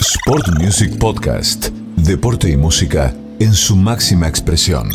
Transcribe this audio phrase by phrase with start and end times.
[0.00, 1.70] Sport Music Podcast.
[1.96, 4.88] Deporte y música en su máxima expresión.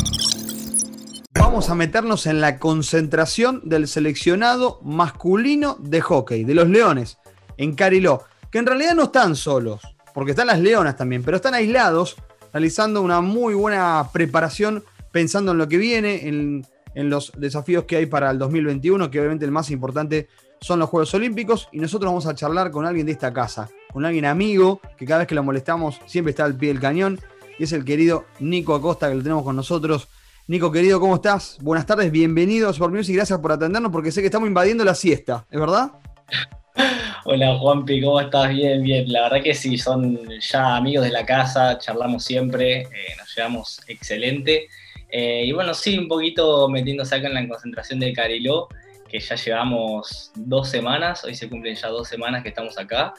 [1.34, 7.18] Vamos a meternos en la concentración del seleccionado masculino de hockey, de los Leones,
[7.58, 9.82] en Cariló, que en realidad no están solos,
[10.14, 12.16] porque están las Leonas también, pero están aislados,
[12.50, 17.96] realizando una muy buena preparación, pensando en lo que viene, en, en los desafíos que
[17.96, 20.28] hay para el 2021, que obviamente el más importante
[20.62, 24.04] son los Juegos Olímpicos, y nosotros vamos a charlar con alguien de esta casa, con
[24.04, 27.20] alguien amigo, que cada vez que lo molestamos siempre está al pie del cañón,
[27.60, 30.08] y es el querido Nico Acosta, que lo tenemos con nosotros.
[30.48, 31.58] Nico, querido, ¿cómo estás?
[31.62, 34.84] Buenas tardes, bienvenido a Sport Music y gracias por atendernos porque sé que estamos invadiendo
[34.84, 35.92] la siesta, ¿es verdad?
[37.24, 38.50] Hola Juanpi, ¿cómo estás?
[38.50, 39.12] Bien, bien.
[39.12, 43.80] La verdad que sí, son ya amigos de la casa, charlamos siempre, eh, nos llevamos
[43.86, 44.66] excelente.
[45.08, 48.66] Eh, y bueno, sí, un poquito metiéndose acá en la concentración del Cariló,
[49.08, 53.14] que ya llevamos dos semanas, hoy se cumplen ya dos semanas que estamos acá.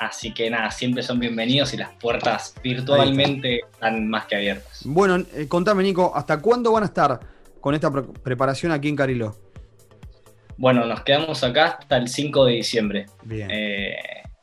[0.00, 4.80] Así que nada, siempre son bienvenidos y las puertas virtualmente están más que abiertas.
[4.86, 7.20] Bueno, eh, contame Nico, ¿hasta cuándo van a estar
[7.60, 9.36] con esta pre- preparación aquí en Cariló?
[10.56, 13.06] Bueno, nos quedamos acá hasta el 5 de diciembre.
[13.24, 13.50] Bien.
[13.50, 13.94] Eh,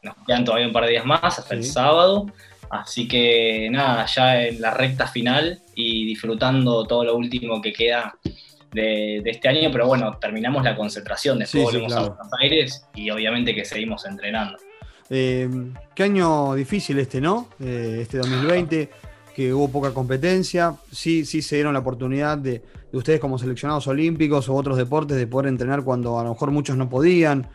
[0.04, 2.28] nos quedan todavía un par de días más hasta el sábado.
[2.70, 8.16] Así que nada, ya en la recta final y disfrutando todo lo último que queda
[8.74, 9.70] de, de este año.
[9.72, 12.06] Pero bueno, terminamos la concentración, después Sí, sí, volvemos claro.
[12.06, 14.58] a Buenos Aires y obviamente que seguimos entrenando.
[15.10, 15.50] Eh,
[15.96, 17.50] qué año difícil este, ¿no?
[17.60, 18.90] Eh, este 2020,
[19.36, 20.76] que hubo poca competencia.
[20.92, 25.18] Sí, sí se dieron la oportunidad de, de ustedes como seleccionados olímpicos o otros deportes
[25.18, 27.48] de poder entrenar cuando a lo mejor muchos no podían.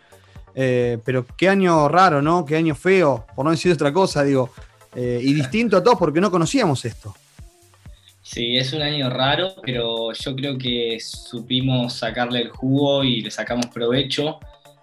[0.54, 2.44] Eh, pero qué año raro, ¿no?
[2.44, 4.50] Qué año feo, por no decir otra cosa, digo.
[4.94, 7.14] Y distinto a todos porque no conocíamos esto.
[8.22, 13.30] Sí, es un año raro, pero yo creo que supimos sacarle el jugo y le
[13.30, 14.38] sacamos provecho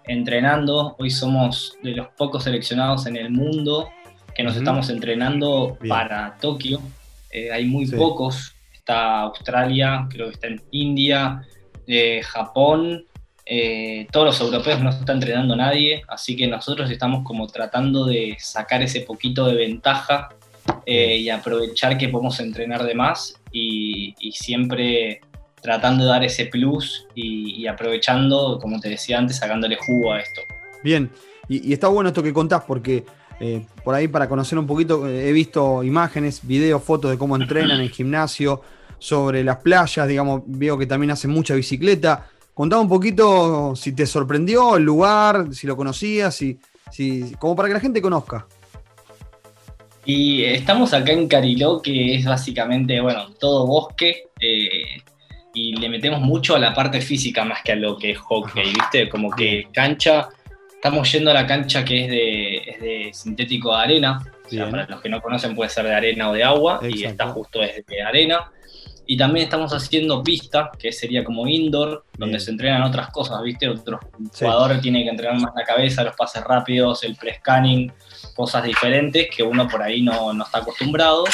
[0.06, 0.96] entrenando.
[0.98, 3.88] Hoy somos de los pocos seleccionados en el mundo
[4.34, 5.88] que nos estamos entrenando Bien.
[5.88, 6.80] para Tokio.
[7.30, 7.96] Eh, hay muy Sí.
[7.96, 8.54] pocos.
[8.74, 11.42] Está Australia, creo que está en India,
[11.86, 13.04] eh, Japón.
[13.52, 18.36] eh, todos los europeos no está entrenando nadie, así que nosotros estamos como tratando de
[18.38, 20.28] sacar ese poquito de ventaja
[20.86, 25.20] y aprovechar que podemos entrenar de más y, y siempre
[25.62, 30.20] tratando de dar ese plus y, y aprovechando, como te decía antes, sacándole jugo a
[30.20, 30.40] esto.
[30.82, 31.10] Bien,
[31.48, 33.04] y, y está bueno esto que contás porque
[33.40, 37.36] eh, por ahí para conocer un poquito eh, he visto imágenes, videos, fotos de cómo
[37.36, 38.62] entrenan en gimnasio,
[39.00, 42.28] sobre las playas, digamos, veo que también hacen mucha bicicleta.
[42.54, 46.58] Contame un poquito si te sorprendió el lugar, si lo conocías, si,
[46.92, 48.46] si, como para que la gente conozca.
[50.04, 54.79] Y estamos acá en Cariló, que es básicamente, bueno, todo bosque, eh,
[55.54, 58.72] y le metemos mucho a la parte física más que a lo que es hockey.
[58.72, 59.08] ¿viste?
[59.08, 60.28] Como que cancha,
[60.74, 64.70] estamos yendo a la cancha que es de, es de sintético de arena, o sea,
[64.70, 67.60] para los que no conocen puede ser de arena o de agua, y está justo
[67.60, 68.50] desde arena.
[69.12, 72.40] Y también estamos haciendo pista, que sería como indoor, donde Bien.
[72.40, 73.68] se entrenan otras cosas, ¿viste?
[73.68, 73.98] Otro
[74.32, 74.44] Sí.
[74.44, 77.92] jugador tiene que entrenar más la cabeza, los pases rápidos, el pre-scanning,
[78.36, 81.24] cosas diferentes que uno por ahí no, no está acostumbrado.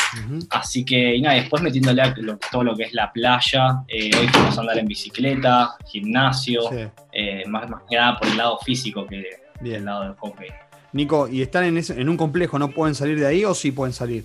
[0.48, 4.10] Así que, y nada, después metiéndole a lo- todo lo que es la playa, eh,
[4.18, 6.76] hoy fuimos a andar en bicicleta, gimnasio, Sí,
[7.12, 9.22] eh, más, más que nada por el lado físico que
[9.60, 9.76] bien.
[9.76, 10.48] el lado del hockey.
[10.94, 12.58] Nico, ¿y están en, ese- en un complejo?
[12.58, 14.24] ¿No pueden salir de ahí o sí pueden salir?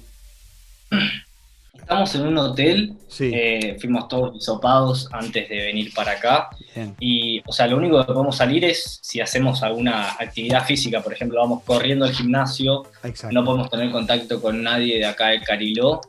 [1.92, 6.48] Estamos en un hotel, Sí, eh, fuimos todos hisopados antes de venir para acá.
[6.74, 6.96] bien.
[7.02, 11.12] Y, o sea, lo único que podemos salir es si hacemos alguna actividad física, por
[11.12, 13.34] ejemplo, vamos corriendo al gimnasio, Exacto.
[13.34, 16.00] no podemos tener contacto con nadie de acá de Cariló.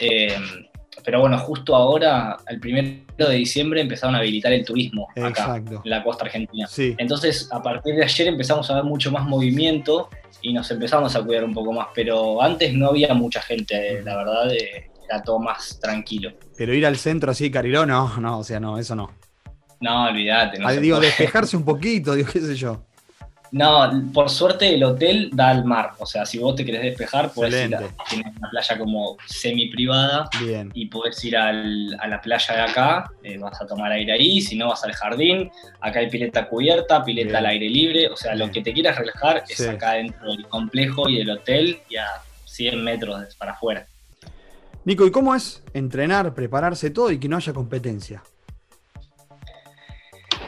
[0.00, 0.34] eh,
[1.04, 5.78] pero bueno, justo ahora, el primero de diciembre, empezaron a habilitar el turismo acá, en
[5.84, 6.66] la costa argentina.
[6.66, 10.08] Sí, Entonces, a partir de ayer empezamos a ver mucho más movimiento
[10.40, 11.88] y nos empezamos a cuidar un poco más.
[11.94, 16.32] Pero antes no había mucha gente, la verdad, eh, era todo más tranquilo.
[16.56, 19.10] pero ir al centro así, Cariló, no, no, o sea, no, eso no.
[19.80, 20.58] No, olvídate.
[20.58, 21.08] No, Ah, digo, puede.
[21.08, 22.82] despejarse un poquito, digo, qué sé yo.
[23.52, 25.92] No, por suerte el hotel da al mar.
[25.98, 27.96] O sea, si vos te querés despejar, puedes ir a, Excelente.
[28.08, 30.70] tienes una playa como semi privada Bien.
[30.74, 34.40] y podés ir al- a la playa de acá, eh, vas a tomar aire ahí,
[34.40, 35.48] si no vas al jardín,
[35.80, 37.36] acá hay pileta cubierta, pileta Bien.
[37.36, 38.46] al aire libre, o sea, Bien.
[38.48, 42.06] lo que te quieras relajar es acá dentro del complejo y del hotel y a
[42.46, 43.86] 100 metros para afuera.
[44.86, 48.22] Nico, ¿y cómo es entrenar, prepararse todo y que no haya competencia?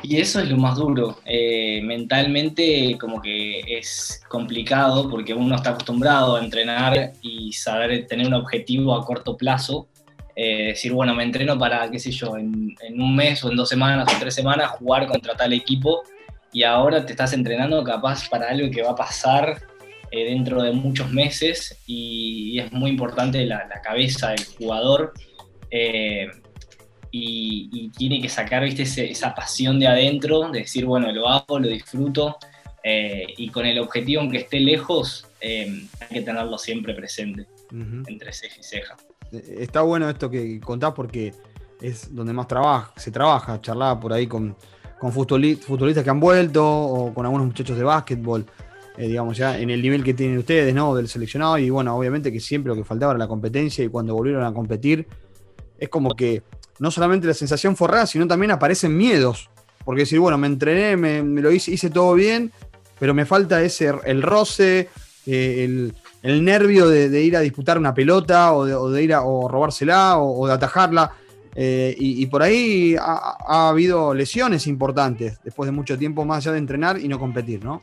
[0.01, 1.19] Y eso es lo más duro.
[1.25, 8.29] Eh, mentalmente como que es complicado porque uno está acostumbrado a entrenar y saber tener
[8.29, 9.89] un objetivo a corto plazo.
[10.37, 13.57] Eh, decir, bueno, me entreno para, qué sé yo, en, en un mes o en
[13.57, 16.05] dos semanas o tres semanas jugar contra tal equipo
[16.53, 19.61] y ahora te estás entrenando capaz para algo que va a pasar
[20.11, 25.13] eh, dentro de muchos meses y, es muy importante la, cabeza del jugador
[25.71, 26.29] eh,
[27.11, 28.83] y, tiene que sacar ¿viste?
[29.11, 32.37] esa pasión de adentro, de decir, bueno, lo hago, lo disfruto
[32.85, 38.63] y con el objetivo, aunque esté lejos, hay que tenerlo siempre presente, entre ceja y
[38.63, 38.97] ceja.
[39.31, 41.35] Está bueno esto que contás porque
[41.81, 44.57] es donde más trabaja, se trabaja, charlaba por ahí con,
[44.99, 48.47] con futbolistas que han vuelto o con algunos muchachos de básquetbol,
[48.99, 50.95] eh, digamos, ya en el nivel que tienen ustedes, ¿no?
[50.95, 51.57] Del seleccionado.
[51.59, 54.53] Y bueno, obviamente que siempre lo que faltaba era la competencia y cuando volvieron a
[54.53, 55.07] competir,
[55.79, 56.43] es como que
[56.81, 59.51] no solamente la sensación fue rara, sino también aparecen miedos.
[59.85, 62.53] Porque decir, bueno, me entrené, me, lo hice, todo bien,
[62.99, 64.89] pero me falta ese, el roce,
[65.25, 65.93] eh,
[66.23, 70.53] el, nervio de, ir a disputar una pelota o de, ir a robársela o de
[70.53, 71.13] atajarla.
[71.61, 76.59] Eh, y, por ahí ha, habido lesiones importantes después de mucho tiempo más allá de
[76.59, 77.81] entrenar y no competir, ¿no?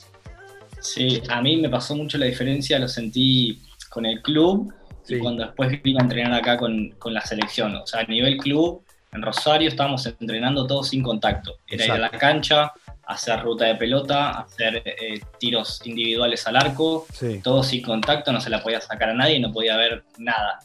[0.93, 4.73] Sí, a mí me pasó mucho la diferencia, lo sentí con el club
[5.07, 7.75] y cuando después vine a entrenar acá con, la selección.
[7.75, 11.57] O sea, a nivel club, en Rosario estábamos entrenando todos sin contacto.
[11.67, 12.71] Era ir a la cancha,
[13.05, 17.05] hacer ruta de pelota, hacer eh, tiros individuales al arco,
[17.43, 20.59] todos sin contacto, no se la podía sacar a nadie, no podía ver nada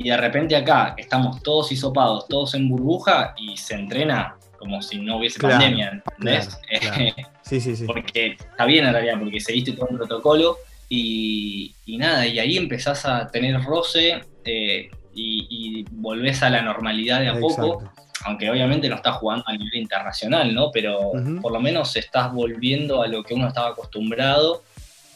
[0.00, 4.98] y de repente acá estamos todos hisopados, todos en burbuja y se entrena como si
[4.98, 6.58] no hubiese pandemia, ¿entendés?
[7.50, 7.84] Sí, sí, sí.
[7.84, 10.58] porque está bien en realidad, porque seguiste todo el protocolo
[10.88, 17.28] y, nada, y ahí empezás a tener roce eh, y, volvés a la normalidad de
[17.28, 17.82] a poco,
[18.24, 20.70] aunque obviamente no estás jugando a nivel internacional, ¿no?
[20.72, 21.10] Pero
[21.42, 24.62] por lo menos estás volviendo a lo que uno estaba acostumbrado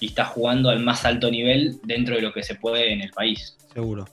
[0.00, 3.10] y estás jugando al más alto nivel dentro de lo que se puede en el
[3.10, 3.56] país.
[3.72, 4.06] Seguro.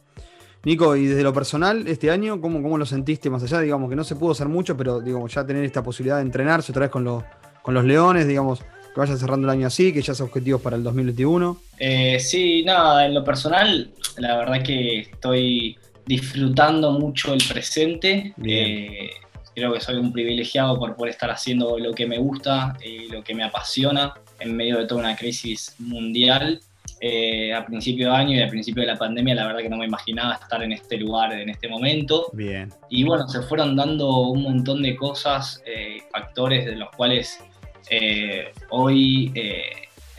[0.63, 3.31] Nico, y desde lo personal, este año, ¿cómo, ¿cómo, lo sentiste?
[3.31, 6.17] Más allá, digamos, que no se pudo hacer mucho, pero digamos, ya tener esta posibilidad
[6.17, 7.23] de entrenarse otra vez con, los,
[7.61, 10.75] con los Leones, digamos, que vaya cerrando el año así, que ya sea objetivos para
[10.75, 11.57] el 2021.
[11.79, 18.33] Eh, sí, nada, en lo personal, la verdad que estoy disfrutando mucho el presente.
[18.43, 19.09] Eh,
[19.55, 23.23] creo que soy un privilegiado por poder estar haciendo lo que me gusta y lo
[23.23, 26.59] que me apasiona en medio de toda una crisis mundial.
[27.03, 29.77] Eh, a principio de año y a principio de la pandemia, la verdad que no
[29.77, 32.27] me imaginaba estar en este lugar en este momento.
[32.33, 32.69] Bien.
[32.89, 37.39] Y bueno, se fueron dando un montón de cosas, eh, factores de los cuales
[37.89, 39.31] eh, hoy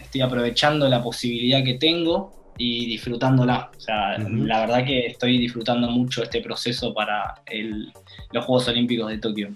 [0.01, 3.71] estoy aprovechando la posibilidad que tengo y disfrutándola.
[3.77, 7.35] O sea, la verdad que estoy disfrutando mucho este proceso para
[8.33, 9.49] los Juegos Olímpicos de Tokio.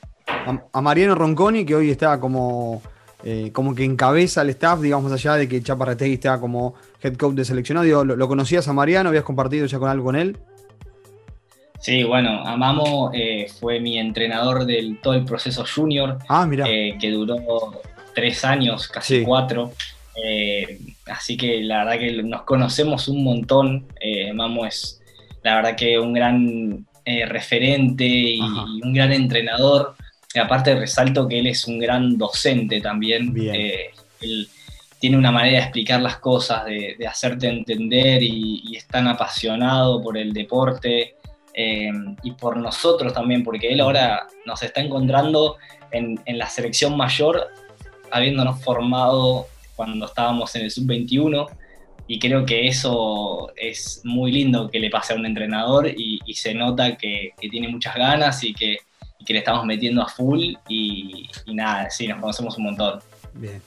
[0.72, 2.82] A, Mariano Ronconi, que hoy está como
[3.24, 7.34] eh, como que encabeza el staff, digamos, allá de que Chaparretegui está como head coach
[7.34, 8.04] de seleccionado.
[8.04, 9.08] ¿lo, conocías a Mariano?
[9.08, 10.36] ¿Habías compartido ya con algo con él?
[11.80, 16.66] Sí, bueno, Amamo eh, fue mi entrenador del todo el proceso junior, ah, mira.
[16.68, 17.80] Eh, que duró
[18.16, 19.72] tres años, casi cuatro.
[21.06, 23.86] así que la verdad que nos conocemos un montón.
[24.30, 25.00] Amamo es
[25.44, 26.86] la verdad que un gran
[27.28, 29.94] referente y, un gran entrenador
[30.40, 33.34] aparte resalto que él es un gran docente también.
[33.36, 33.90] Eh,
[34.20, 34.48] él
[34.98, 40.16] tiene una manera de explicar las cosas, de, hacerte entender y, es tan apasionado por
[40.16, 41.16] el deporte
[41.54, 41.90] eh,
[42.22, 45.56] y por nosotros también, porque él ahora nos está encontrando
[45.90, 47.48] en, la selección mayor,
[48.10, 51.46] habiéndonos formado cuando estábamos en el sub-21
[52.08, 56.54] y creo que eso es muy lindo que le pase a un entrenador y, se
[56.54, 58.78] nota que, tiene muchas ganas y que
[59.26, 63.00] que le estamos metiendo a full y, nada, sí, nos conocemos un montón.
[63.34, 63.60] Bien,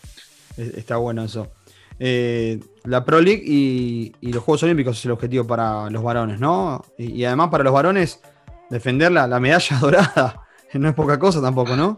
[0.57, 1.51] está bueno eso.
[1.99, 6.83] Eh, la Pro League y, los Juegos Olímpicos es el objetivo para los varones, ¿no?
[6.97, 8.21] Y, además para los varones,
[8.69, 10.41] defender la, medalla dorada
[10.73, 11.97] no es poca cosa tampoco, ¿no?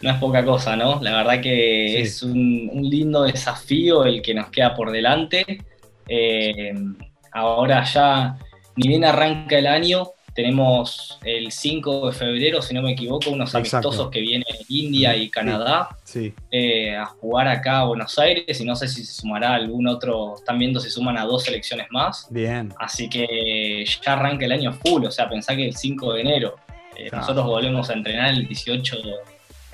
[0.00, 1.00] No es poca cosa, ¿no?
[1.00, 5.64] La verdad que es un, lindo desafío el que nos queda por delante.
[6.08, 6.74] Eh,
[7.32, 8.36] ahora ya,
[8.76, 13.54] ni bien arranca el año, tenemos el 5 de febrero, si no me equivoco, unos
[13.54, 15.88] amistosos que vienen India y Canadá
[16.50, 20.34] eh, a jugar acá a Buenos Aires y no sé si se sumará algún otro,
[20.36, 22.26] están viendo si suman a dos selecciones más.
[22.28, 22.70] Bien.
[22.78, 26.56] Así que ya arranca el año full, o sea, pensá que el 5 de enero.
[26.98, 28.96] Eh, nosotros volvemos a entrenar el 18,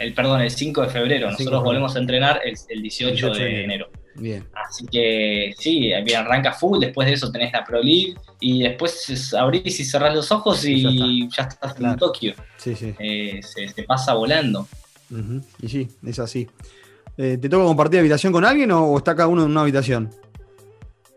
[0.02, 3.88] el, perdón, el 5 de febrero, nosotros volvemos a entrenar el, 18, de enero.
[4.14, 4.44] Bien.
[4.54, 9.80] Así que sí, arranca full, después de eso tenés la Pro League y después abrís
[9.80, 12.34] y cerrás los ojos y ya, estás en Tokio.
[12.58, 12.94] Sí, sí.
[12.98, 14.68] Eh, se, pasa volando.
[15.60, 16.46] Y sí, es así.
[17.16, 20.10] Eh, ¿Te toca compartir habitación con alguien o, está cada uno en una habitación?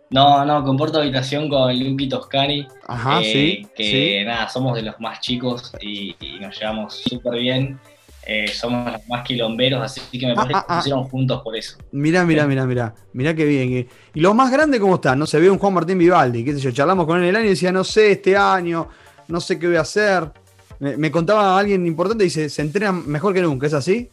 [0.09, 2.67] No, no, comparto habitación con Luki Toscani.
[2.87, 3.67] Ajá, eh, sí.
[3.75, 7.79] Que nada, somos de los más chicos y, nos llevamos súper bien.
[8.27, 11.55] Eh, somos los más quilomberos, así que me ah, parece que ah, pusieron juntos por
[11.55, 11.77] eso.
[11.91, 13.87] Mirá, mirá, mirá, mirá, mirá qué bien.
[14.13, 15.19] Y los más grandes, ¿cómo están?
[15.19, 17.45] No se ve un Juan Martín Vivaldi, qué sé yo, charlamos con él el año
[17.45, 18.89] y decía, no sé, este año,
[19.27, 20.31] no sé qué voy a hacer.
[20.79, 24.09] Me, contaba alguien importante y dice, se entrenan mejor que nunca, ¿es así?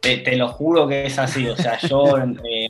[0.00, 2.68] Te, lo juro que es así, o sea, yo eh,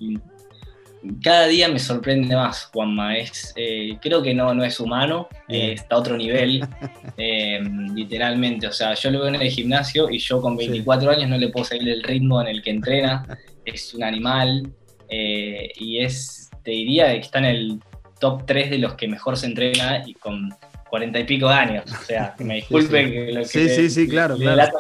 [1.22, 3.16] cada día me sorprende más, Juanma.
[3.16, 6.66] Es, eh, creo que no, no es humano, eh, está a otro nivel,
[7.16, 7.60] eh,
[7.94, 8.66] literalmente.
[8.66, 11.48] O sea, yo lo veo en el gimnasio y yo con 24 años no le
[11.48, 13.26] puedo seguir el ritmo en el que entrena.
[13.62, 14.72] Es un animal
[15.10, 17.80] y es, te diría que está en el
[18.18, 20.50] top 3 de los que mejor se entrena y con
[20.88, 21.84] 40 y pico de años.
[21.92, 24.36] O sea, me disculpe sí, que lo que Sí, sí, sí, claro.
[24.36, 24.72] claro.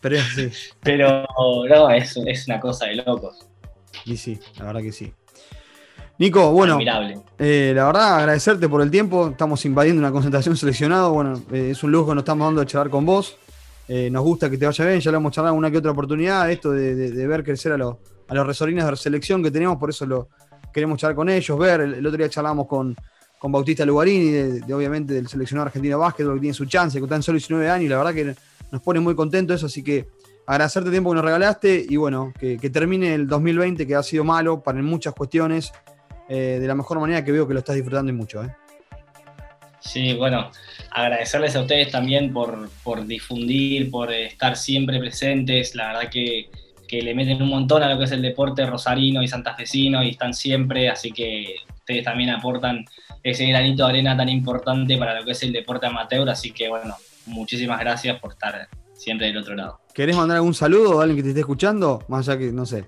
[0.00, 0.18] pero,
[0.82, 1.26] pero
[1.68, 3.46] no, es, es una cosa de locos.
[4.04, 5.12] Y sí, la verdad que sí.
[6.18, 6.78] Nico, bueno,
[7.38, 11.82] eh, la verdad agradecerte por el tiempo, estamos invadiendo una concentración seleccionada, bueno, eh, es
[11.82, 13.36] un lujo que nos estamos dando de charlar con vos,
[13.86, 16.50] eh, nos gusta que te vaya bien, ya lo hemos charlado una que otra oportunidad,
[16.50, 17.96] esto de, ver crecer a, los
[18.28, 20.28] a los resorines de selección que tenemos, por eso lo
[20.72, 22.96] queremos charlar con ellos, ver, el, otro día charlamos con,
[23.38, 27.06] con Bautista Lugarini, de, obviamente del seleccionado argentino de básquet, que tiene su chance, que
[27.06, 28.34] tan solo 19 años, y la verdad que
[28.72, 30.08] nos pone muy contentos eso, así que
[30.46, 34.02] agradecerte el tiempo que nos regalaste y bueno, que, que termine el 2020 que ha
[34.02, 35.72] sido malo para muchas cuestiones.
[36.28, 38.42] Eh, de la mejor manera que veo que lo estás disfrutando y mucho.
[38.42, 38.54] ¿eh?
[39.80, 40.50] Sí, bueno,
[40.90, 42.68] agradecerles a ustedes también por,
[43.06, 45.74] difundir, por estar siempre presentes.
[45.74, 46.50] La verdad que,
[46.90, 50.32] le meten un montón a lo que es el deporte rosarino y santafesino y están
[50.32, 52.84] siempre, así que ustedes también aportan
[53.22, 56.28] ese granito de arena tan importante para lo que es el deporte amateur.
[56.28, 56.94] Así que bueno,
[57.26, 59.80] muchísimas gracias por estar siempre del otro lado.
[59.94, 62.04] ¿Querés mandar algún saludo a alguien que te esté escuchando?
[62.08, 62.86] Más allá que, no sé,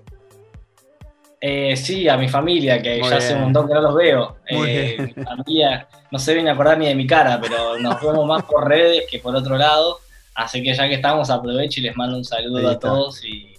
[1.41, 4.37] eh, sí, a mi familia, que ya hace un montón que no los veo.
[4.45, 8.25] Eh, mi familia no se viene a acordar ni de mi cara, pero nos vemos
[8.27, 9.99] más por redes que por otro lado.
[10.35, 13.23] Así que ya que estamos, aprovecho y les mando un saludo a todos.
[13.23, 13.53] Y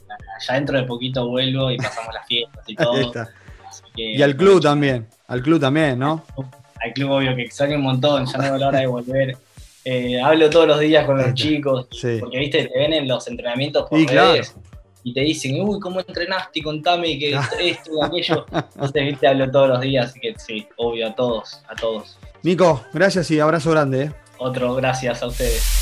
[0.47, 3.13] ya dentro de poquito vuelvo y pasamos las fiestas y todo.
[3.97, 6.23] y al club también, al club también, ¿no?
[6.83, 9.37] Al club, obvio, que extraño un montón, ya no veo la hora de volver.
[9.87, 11.87] Eh, hablo todos los días con los chicos,
[12.21, 14.55] porque viste, te ven en los entrenamientos por redes
[15.03, 16.63] y te dicen, uy, ¿cómo entrenaste?
[16.63, 18.47] Contame que esto, y aquello.
[18.53, 22.19] Entonces, viste, hablo todos los días, así que sí, obvio, a todos, a todos.
[22.43, 24.05] Nico, gracias y abrazo grande.
[24.05, 24.13] ¿eh?
[24.39, 25.80] Otro, gracias a ustedes.